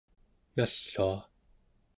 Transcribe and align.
nallua 0.57 1.11